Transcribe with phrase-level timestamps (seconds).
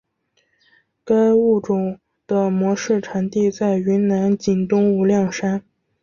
[1.05, 5.63] 该物种的模式产地在云南景东无量山。